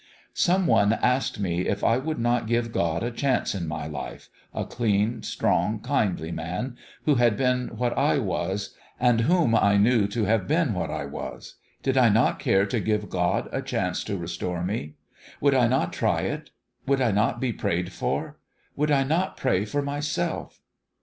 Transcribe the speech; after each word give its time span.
"Somebody 0.33 0.95
asked 0.95 1.39
me 1.39 1.67
if 1.67 1.83
I 1.83 1.97
would 1.99 2.17
not 2.17 2.47
give 2.47 2.71
God 2.71 3.03
a 3.03 3.11
chance 3.11 3.53
in 3.53 3.67
my 3.67 3.85
life 3.85 4.29
a 4.51 4.65
clean, 4.65 5.21
strong, 5.21 5.79
kindly 5.79 6.31
man... 6.31 6.75
wlio 7.05 7.17
had 7.17 7.37
been 7.37 7.67
what 7.77 7.95
I 7.95 8.17
was, 8.17 8.73
and 8.99 9.21
whom 9.21 9.53
I 9.53 9.77
knew 9.77 10.07
to 10.07 10.23
have 10.25 10.47
been 10.47 10.73
what 10.73 10.89
I 10.89 11.05
was.... 11.05 11.57
Did 11.83 11.97
I 11.99 12.09
not 12.09 12.39
care 12.39 12.65
to 12.65 12.79
give 12.79 13.11
God 13.11 13.47
a 13.51 13.61
chance 13.61 14.03
to 14.05 14.17
restore 14.17 14.63
me? 14.63 14.95
Would 15.39 15.53
I 15.53 15.67
not 15.67 15.93
try 15.93 16.21
it? 16.21 16.49
Would 16.87 16.99
I 16.99 17.11
not 17.11 17.39
be 17.39 17.53
prayed 17.53 17.91
for? 17.93 18.39
Would 18.75 18.89
I 18.89 19.03
not 19.03 19.37
pray 19.37 19.65
for 19.65 19.83
myself 19.83 20.61